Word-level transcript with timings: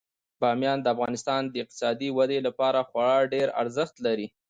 بامیان 0.41 0.79
د 0.81 0.87
افغانستان 0.95 1.41
د 1.47 1.53
اقتصادي 1.63 2.09
ودې 2.17 2.39
لپاره 2.47 2.79
خورا 2.89 3.17
ډیر 3.33 3.47
ارزښت 3.61 3.95
لري. 4.05 4.27